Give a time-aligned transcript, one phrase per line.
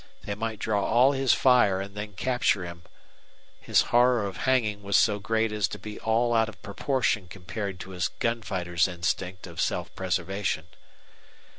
[0.23, 2.81] They might draw all his fire and then capture him.
[3.59, 7.79] His horror of hanging was so great as to be all out of proportion compared
[7.81, 10.65] to his gun fighter's instinct of self preservation.